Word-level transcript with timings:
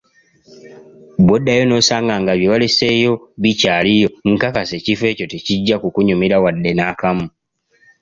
Bw‘oddayo 1.25 1.63
n‘osanga 1.67 2.13
nga 2.21 2.33
byewaleseeyo 2.39 3.13
bikyaliyo, 3.41 4.09
nkakasa 4.31 4.73
ekifo 4.79 5.03
ekyo 5.11 5.25
tekijja 5.33 5.75
kukunyumira 5.81 6.35
wadde 6.43 6.71
nakamu. 6.75 7.25